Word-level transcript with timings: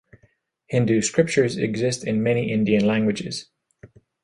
Hindu 0.65 1.03
scriptures 1.03 1.57
exist 1.57 2.03
in 2.07 2.23
many 2.23 2.51
Indian 2.51 2.87
languages. 2.87 3.51